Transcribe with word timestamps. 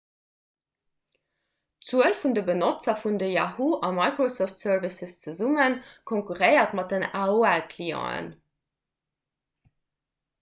d'zuel 1.85 2.15
vun 2.21 2.31
de 2.37 2.43
benotzer 2.47 2.95
vun 3.01 3.19
de 3.23 3.27
yahoo!- 3.33 3.77
a 3.87 3.91
microsoft 3.97 4.57
services 4.63 5.13
zesumme 5.27 5.67
konkurréiert 6.13 6.73
mat 6.79 6.89
den 6.95 7.05
aol-clienten 7.21 8.31